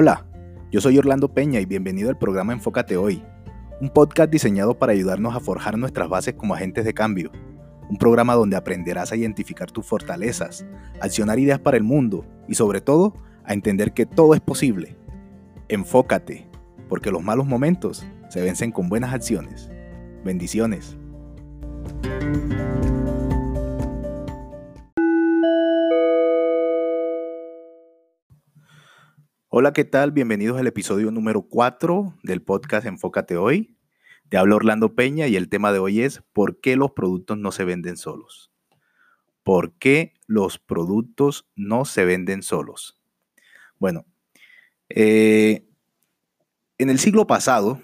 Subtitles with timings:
[0.00, 0.24] Hola,
[0.70, 3.20] yo soy Orlando Peña y bienvenido al programa Enfócate Hoy,
[3.80, 7.32] un podcast diseñado para ayudarnos a forjar nuestras bases como agentes de cambio,
[7.90, 10.64] un programa donde aprenderás a identificar tus fortalezas,
[11.00, 14.96] accionar ideas para el mundo y sobre todo a entender que todo es posible.
[15.66, 16.48] Enfócate,
[16.88, 19.68] porque los malos momentos se vencen con buenas acciones.
[20.24, 20.96] Bendiciones.
[29.60, 30.12] Hola, ¿qué tal?
[30.12, 33.76] Bienvenidos al episodio número 4 del podcast Enfócate Hoy.
[34.28, 37.50] Te habla Orlando Peña y el tema de hoy es ¿por qué los productos no
[37.50, 38.52] se venden solos?
[39.42, 43.02] ¿Por qué los productos no se venden solos?
[43.80, 44.06] Bueno,
[44.90, 45.66] eh,
[46.78, 47.80] en el siglo pasado,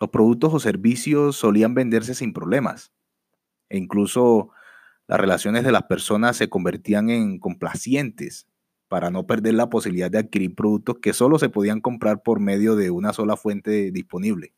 [0.00, 2.92] los productos o servicios solían venderse sin problemas
[3.68, 4.50] e incluso
[5.06, 8.48] las relaciones de las personas se convertían en complacientes
[8.88, 12.74] para no perder la posibilidad de adquirir productos que solo se podían comprar por medio
[12.74, 14.52] de una sola fuente disponible.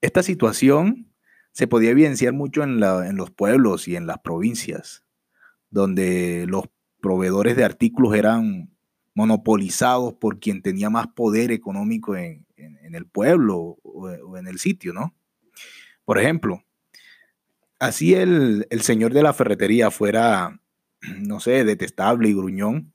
[0.00, 1.12] Esta situación
[1.52, 5.04] se podía evidenciar mucho en, los pueblos y en las provincias,
[5.70, 6.64] donde los
[7.00, 8.70] proveedores de artículos eran
[9.14, 15.14] monopolizados por quien tenía más poder económico en, el pueblo o, en el sitio, ¿no?
[16.04, 16.62] Por ejemplo,
[17.78, 20.60] así el, señor de la ferretería fuera,
[21.20, 22.92] no sé, detestable y gruñón,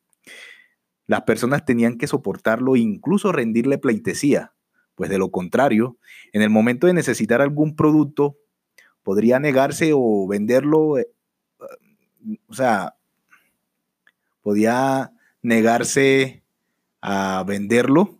[1.05, 4.53] las personas tenían que soportarlo e incluso rendirle pleitesía,
[4.95, 5.97] pues de lo contrario,
[6.33, 8.37] en el momento de necesitar algún producto,
[9.03, 11.07] podría negarse o venderlo, eh,
[12.47, 12.95] o sea,
[14.41, 16.43] podía negarse
[17.01, 18.19] a venderlo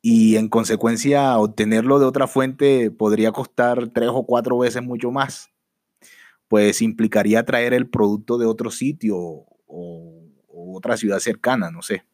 [0.00, 5.49] y en consecuencia obtenerlo de otra fuente podría costar tres o cuatro veces mucho más,
[6.50, 12.04] pues implicaría traer el producto de otro sitio o, otra ciudad cercana, no sé.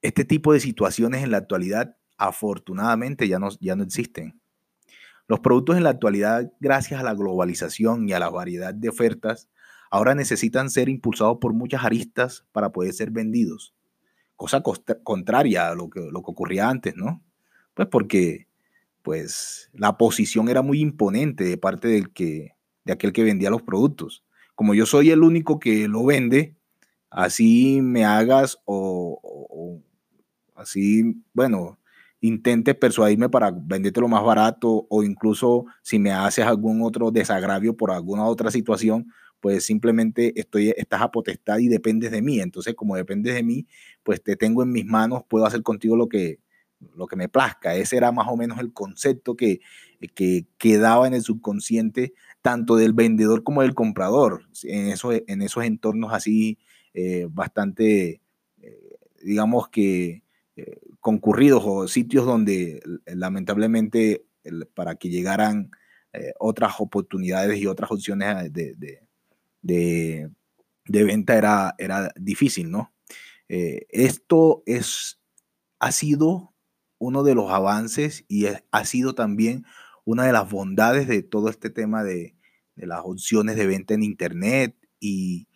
[0.00, 4.40] Este tipo de situaciones en la actualidad afortunadamente ya no, ya no existen.
[5.28, 9.48] Los productos en la actualidad, gracias a la globalización y a la variedad de ofertas,
[9.88, 13.76] ahora necesitan ser impulsados por muchas aristas para poder ser vendidos.
[14.34, 14.60] Cosa
[15.04, 17.22] contraria a lo que, lo que ocurría antes, ¿no?
[17.74, 18.48] Pues porque
[19.02, 23.62] pues, la posición era muy imponente de parte del que, de aquel que vendía los
[23.62, 24.24] productos.
[24.54, 26.56] Como yo soy el único que lo vende,
[27.10, 29.80] así me hagas o,
[30.54, 31.78] así, bueno,
[32.20, 37.76] intentes persuadirme para venderte lo más barato o incluso si me haces algún otro desagravio
[37.76, 39.08] por alguna otra situación,
[39.40, 42.40] pues simplemente estoy, estás a potestad y dependes de mí.
[42.40, 43.66] Entonces, como dependes de mí,
[44.04, 46.38] pues te tengo en mis manos, puedo hacer contigo lo que,
[46.96, 47.74] lo que me plazca.
[47.74, 49.60] Ese era más o menos el concepto que,
[50.14, 52.12] que quedaba en el subconsciente
[52.42, 56.58] tanto del vendedor como del comprador, en esos, en esos entornos así
[56.92, 58.20] eh, bastante,
[58.60, 60.24] eh, digamos que
[60.56, 64.26] eh, concurridos o sitios donde lamentablemente
[64.74, 65.70] para que llegaran
[66.38, 70.28] otras oportunidades y otras opciones de,
[70.86, 72.92] venta era, era, difícil, ¿no?
[73.48, 75.18] esto es,
[75.78, 76.51] ha sido
[77.02, 79.66] uno de los avances y ha sido también
[80.04, 82.36] una de las bondades de todo este tema de,
[82.76, 85.48] las opciones de venta en Internet y,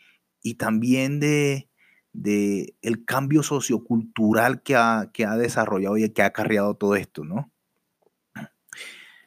[0.43, 1.69] y también de,
[2.13, 7.25] de el cambio sociocultural que ha, que ha desarrollado y que ha acarreado todo esto,
[7.25, 7.51] ¿no?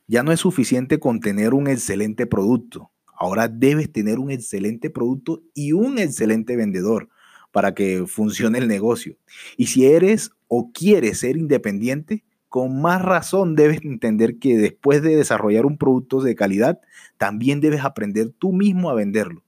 [0.06, 2.91] Ya no es suficiente con tener un excelente producto.
[3.18, 7.09] Ahora debes tener un excelente producto y un excelente vendedor
[7.52, 9.18] para que funcione el negocio.
[9.58, 15.16] Y si eres o quieres ser independiente, con más razón debes entender que después de
[15.16, 16.80] desarrollar un producto de calidad,
[17.18, 19.44] también debes aprender tú mismo a venderlo.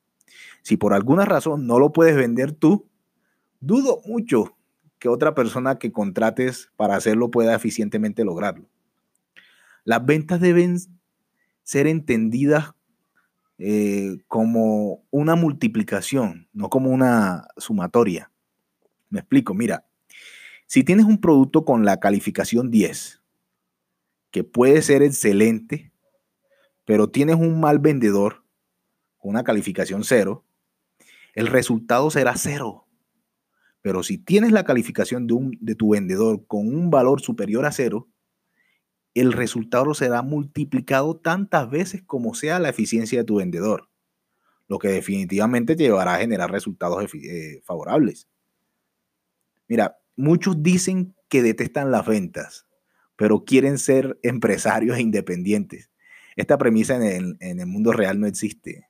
[0.61, 2.87] Si por alguna razón no lo puedes vender tú,
[3.63, 4.57] Dudo mucho
[4.97, 8.67] que otra persona que contrates para hacerlo pueda eficientemente lograrlo.
[9.83, 10.77] Las ventas deben
[11.61, 12.71] ser entendidas
[13.63, 18.31] eh, como una multiplicación, no como una sumatoria.
[19.09, 19.85] Me explico, mira,
[20.67, 23.21] si tienes un producto con la calificación 10,
[24.31, 25.91] que puede ser excelente,
[26.85, 28.41] pero tienes un mal vendedor
[29.21, 30.43] una calificación 0,
[31.33, 32.87] el resultado será cero.
[33.81, 37.71] Pero si tienes la calificación de, un, de tu vendedor con un valor superior a
[37.71, 38.09] cero,
[39.13, 43.89] el resultado será multiplicado tantas veces como sea la eficiencia de tu vendedor,
[44.67, 48.27] lo que definitivamente te llevará a generar resultados eh, favorables.
[49.67, 52.67] Mira, muchos dicen que detestan las ventas,
[53.15, 55.89] pero quieren ser empresarios independientes.
[56.35, 58.87] Esta premisa en el, en el mundo real no existe.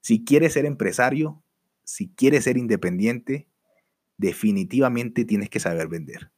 [0.00, 1.42] Si quieres ser empresario,
[1.84, 3.48] si quieres ser independiente,
[4.16, 6.30] definitivamente tienes que saber vender.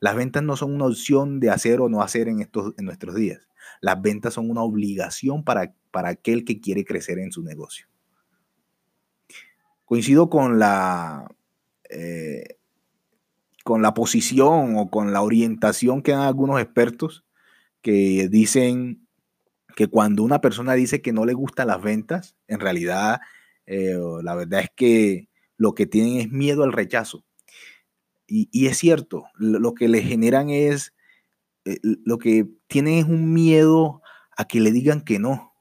[0.00, 3.14] Las ventas no son una opción de hacer o no hacer en, estos, en nuestros
[3.14, 3.48] días.
[3.80, 7.86] Las ventas son una obligación para, para aquel que quiere crecer en su negocio.
[9.84, 11.26] Coincido con la,
[11.90, 12.58] eh,
[13.64, 17.24] con la posición o con la orientación que dan algunos expertos
[17.82, 19.06] que dicen
[19.74, 23.20] que cuando una persona dice que no le gustan las ventas, en realidad
[23.66, 27.24] eh, la verdad es que lo que tienen es miedo al rechazo.
[28.26, 30.94] Y, es cierto, lo, que le generan es,
[31.64, 34.02] eh, lo que tienen es un miedo
[34.36, 35.54] a que le digan que no.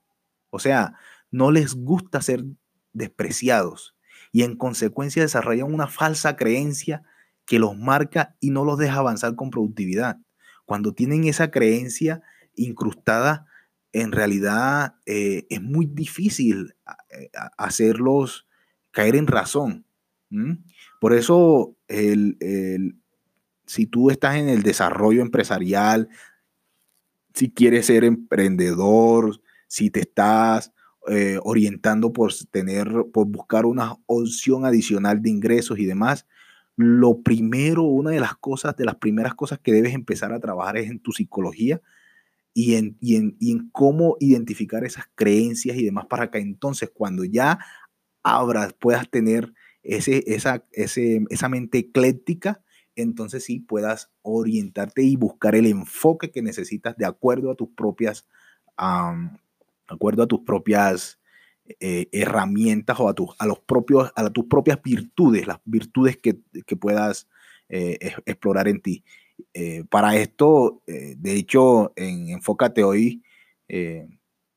[0.49, 0.95] O sea,
[1.29, 2.45] no les gusta ser
[2.93, 3.95] despreciados
[4.31, 7.03] y en consecuencia desarrollan una falsa creencia
[7.45, 10.17] que los marca y no los deja avanzar con productividad.
[10.65, 12.21] Cuando tienen esa creencia
[12.55, 13.45] incrustada,
[13.91, 16.75] en realidad eh, es muy difícil
[17.09, 18.47] eh, hacerlos
[18.91, 19.85] caer en razón.
[20.99, 21.75] Por eso,
[23.65, 26.09] si tú estás en el desarrollo empresarial,
[27.33, 30.71] si quieres ser emprendedor, si te estás
[31.09, 36.25] eh, orientando por tener, por buscar una opción adicional de ingresos y demás,
[36.75, 40.77] lo primero, una de las cosas, de las primeras cosas que debes empezar a trabajar
[40.77, 41.81] es en tu psicología
[42.53, 43.15] y en, y
[43.51, 47.59] en, cómo identificar esas creencias y demás para que entonces cuando ya
[48.23, 49.53] abras, puedas tener
[49.83, 52.63] ese, esa, esa mente ecléctica,
[52.95, 58.25] entonces sí puedas orientarte y buscar el enfoque que necesitas de acuerdo a tus propias,
[59.87, 61.19] acuerdo a tus propias
[61.79, 66.35] eh, herramientas o a, tus, a, los propios, a tus propias virtudes, las virtudes que,
[66.75, 67.27] puedas
[67.69, 69.03] eh, explorar en ti.
[69.53, 73.23] Eh, para esto, de hecho, en Enfócate Hoy,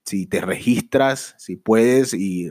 [0.04, 2.48] si te registras, si puedes y,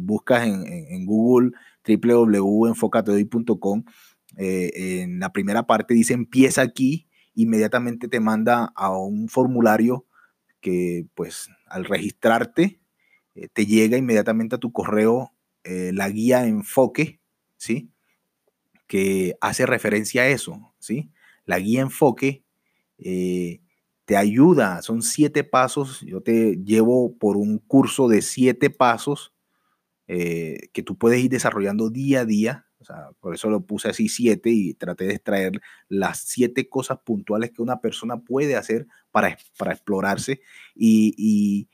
[0.00, 1.52] buscas en, en Google
[1.96, 3.84] www.enfocatehoy.com,
[4.36, 10.06] en la primera parte dice empieza aquí, inmediatamente te manda a un formulario
[10.60, 12.80] que pues al registrarte
[13.34, 15.32] eh, te llega inmediatamente a tu correo
[15.62, 17.20] eh, la guía enfoque,
[17.56, 17.92] ¿sí?
[18.86, 21.10] Que hace referencia a eso, ¿sí?
[21.44, 22.42] La guía enfoque
[22.98, 23.60] eh,
[24.04, 29.32] te ayuda, son siete pasos, yo te llevo por un curso de siete pasos
[30.08, 32.66] que tú puedes ir desarrollando día a día,
[33.20, 37.60] por eso lo puse así siete y traté de extraer las siete cosas puntuales que
[37.60, 40.40] una persona puede hacer para, para explorarse
[40.74, 41.68] y,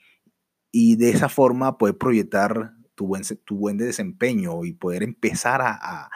[0.77, 6.11] y de esa forma poder proyectar tu buen, tu buen desempeño y poder empezar a,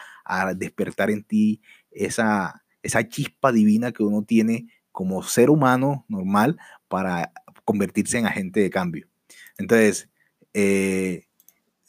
[0.55, 6.57] despertar en ti esa, esa chispa divina que uno tiene como ser humano normal
[6.87, 7.31] para
[7.65, 9.07] convertirse en agente de cambio.
[9.57, 10.09] Entonces,
[10.53, 11.28] eh,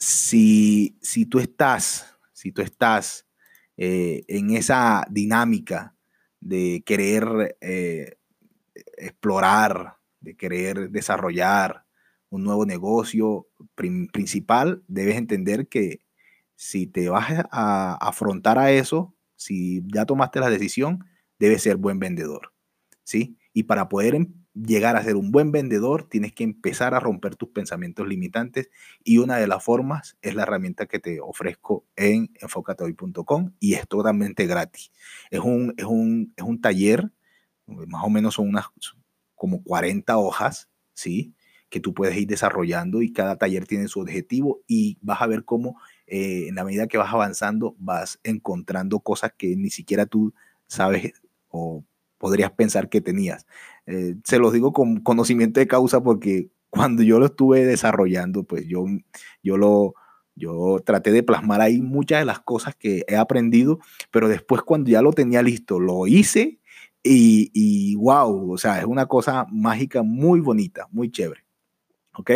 [0.01, 3.27] si, si, tú estás, si tú estás
[3.77, 5.95] eh, en esa dinámica
[6.41, 8.17] de querer eh,
[8.97, 11.85] explorar, de querer desarrollar,
[12.31, 16.01] un nuevo negocio principal, debes entender que
[16.55, 21.05] si te vas a afrontar a eso, si ya tomaste la decisión,
[21.39, 22.53] debes ser buen vendedor.
[23.03, 23.37] ¿sí?
[23.53, 27.37] Y para poder em, llegar a ser un buen vendedor, tienes que empezar a romper
[27.37, 28.71] tus pensamientos limitantes
[29.05, 33.87] y una de las formas es la herramienta que te ofrezco en enfocatehoy.com y es
[33.87, 34.93] totalmente gratis.
[35.31, 37.11] Es un, es un, es un taller,
[37.67, 38.67] más o menos son unas
[39.35, 41.35] como 40 hojas, ¿sí?
[41.71, 45.45] que tú puedes ir desarrollando y cada taller tiene su objetivo y vas a ver
[45.45, 50.35] cómo eh, en la medida que vas avanzando vas encontrando cosas que ni siquiera tú
[50.67, 51.85] sabes o
[52.19, 53.47] podrías pensar que tenías.
[53.91, 58.67] Eh, se los digo con conocimiento de causa porque cuando yo lo estuve desarrollando, pues
[58.67, 58.87] yo,
[59.43, 59.95] yo lo...
[60.37, 63.79] Yo traté de plasmar ahí muchas de las cosas que he aprendido,
[64.11, 66.61] pero después cuando ya lo tenía listo, lo hice
[67.03, 71.45] y, wow, o sea, es una cosa mágica muy bonita, muy chévere.
[72.15, 72.31] ¿Ok?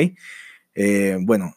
[0.75, 1.55] Eh, bueno,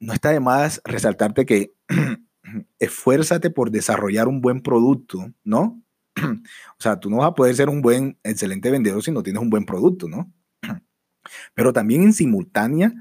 [0.00, 1.72] no está de más resaltarte que
[2.78, 5.81] esfuérzate por desarrollar un buen producto, ¿no?
[6.78, 9.42] o sea, tú no vas a poder ser un buen, excelente vendedor si no tienes
[9.42, 10.32] un buen producto, ¿no?
[11.54, 12.92] Pero también en simultánea,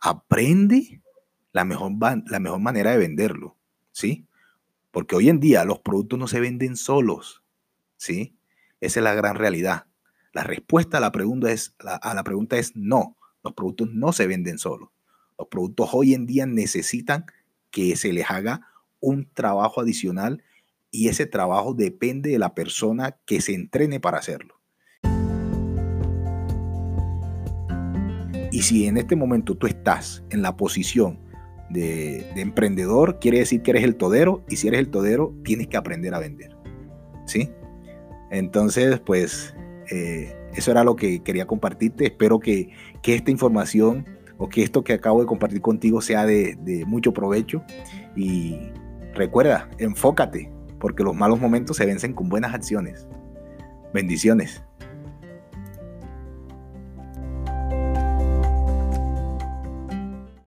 [0.00, 1.00] aprende
[1.52, 1.92] la mejor,
[2.26, 3.56] la mejor manera de venderlo,
[3.92, 4.26] ¿sí?
[4.90, 7.42] Porque hoy en día los productos no se venden solos,
[7.96, 8.36] ¿sí?
[8.80, 9.86] Esa es la gran realidad.
[10.32, 13.16] La respuesta a la pregunta es, a la pregunta es no.
[13.42, 14.90] Los productos no se venden solos.
[15.38, 17.26] Los productos hoy en día necesitan
[17.70, 18.68] que se les haga
[19.00, 20.42] un trabajo adicional
[20.90, 24.58] y ese trabajo depende de la persona que se entrene para hacerlo.
[28.50, 31.20] Y si en este momento tú estás en la posición
[31.70, 35.76] de, emprendedor quiere decir que eres el todero y si eres el todero tienes que
[35.76, 36.56] aprender a vender.
[37.26, 37.50] ¿Sí?
[38.30, 39.54] Entonces, pues
[39.90, 42.06] eh, eso era lo que quería compartirte.
[42.06, 42.70] Espero que,
[43.04, 44.06] esta información
[44.38, 47.62] o que esto que acabo de compartir contigo sea de, de mucho provecho.
[48.16, 48.58] Y
[49.14, 53.06] recuerda, enfócate, porque los malos momentos se vencen con buenas acciones.
[53.92, 54.62] Bendiciones.